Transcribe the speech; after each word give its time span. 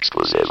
Exclusive. 0.00 0.41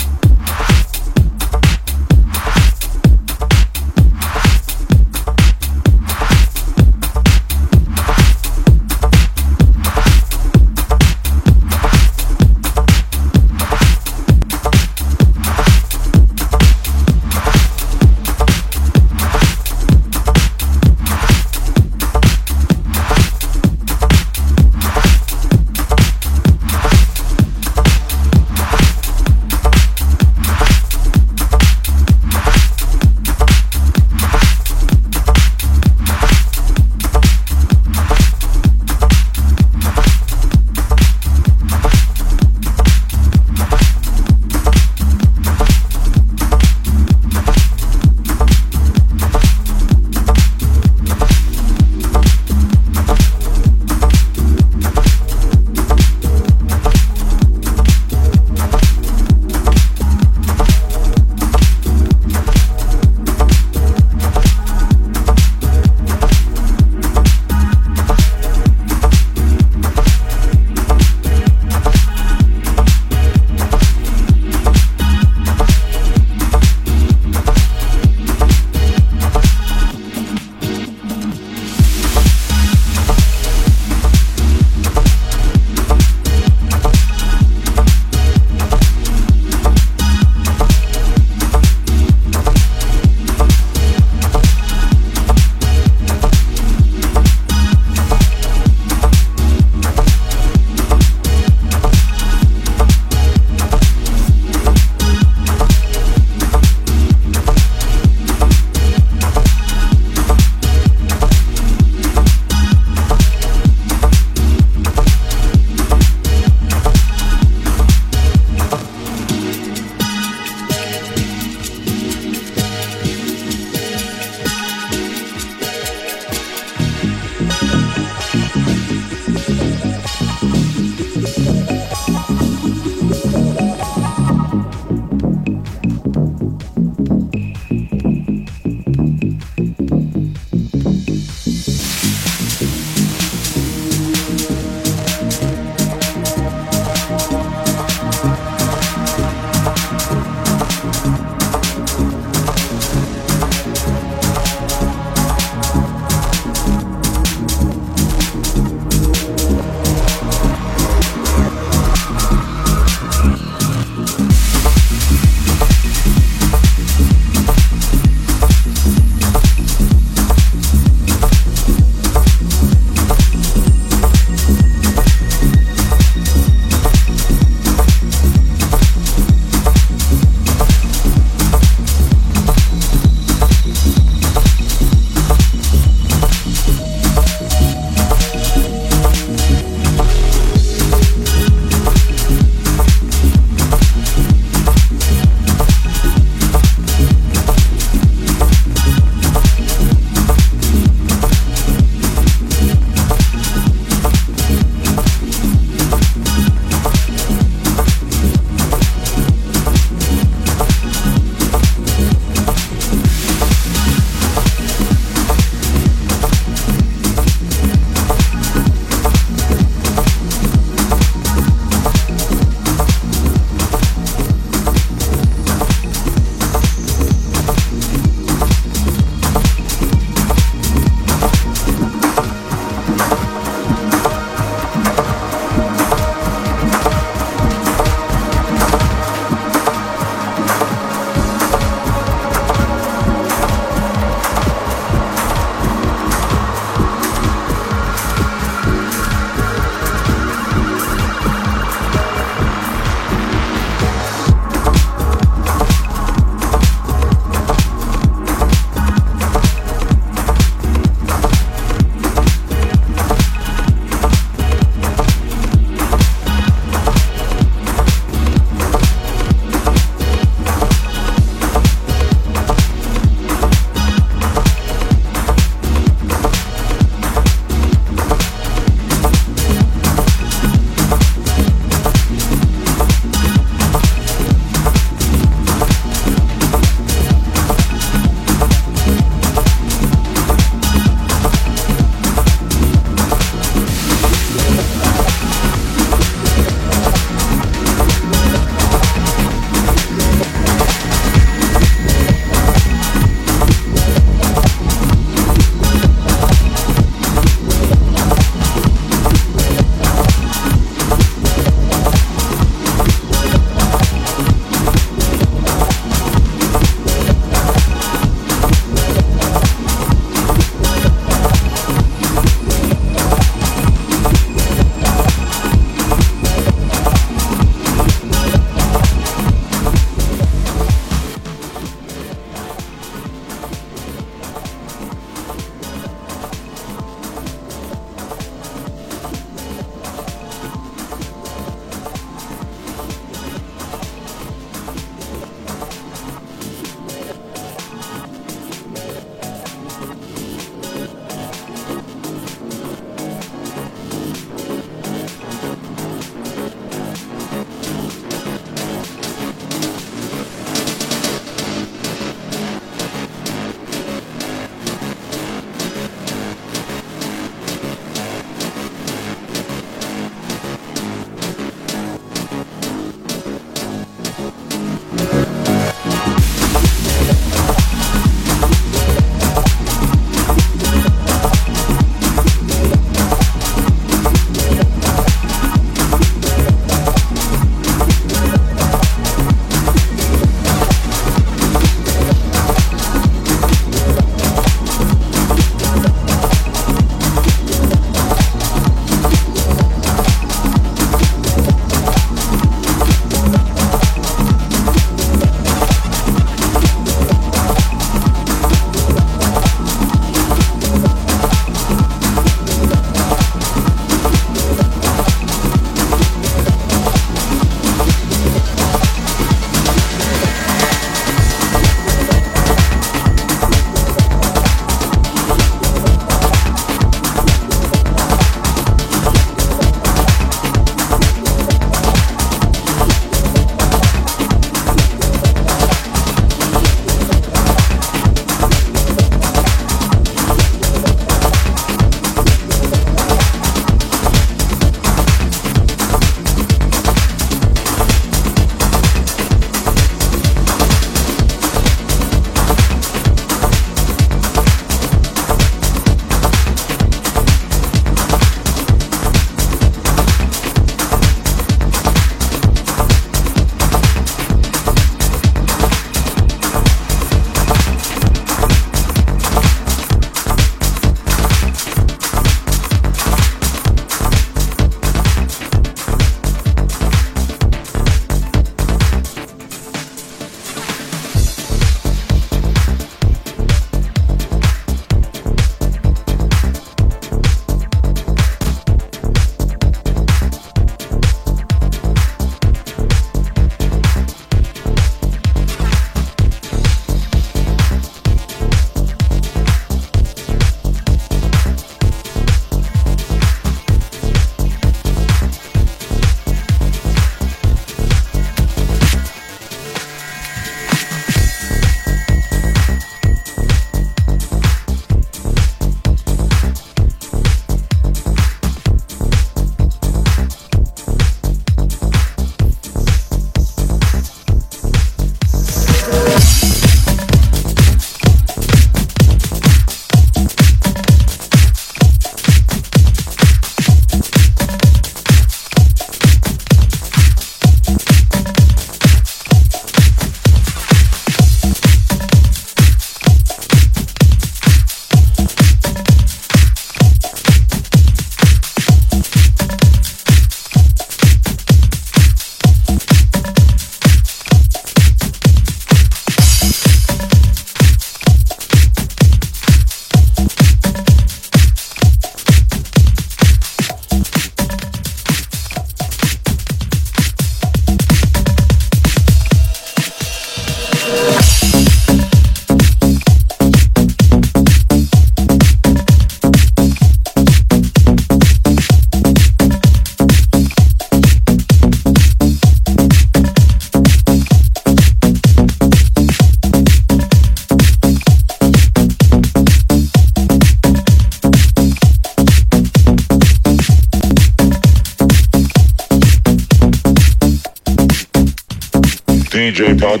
J-Pod 599.60 600.00